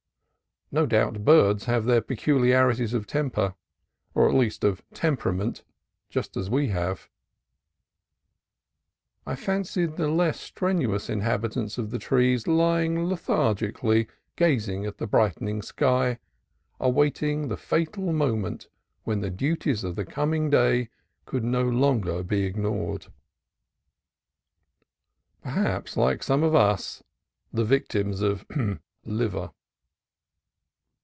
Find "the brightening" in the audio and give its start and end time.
14.97-15.61